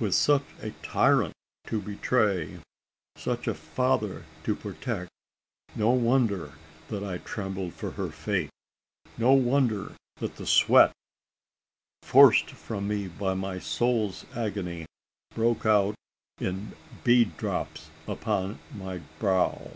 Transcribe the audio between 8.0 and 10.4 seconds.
fate! No wonder that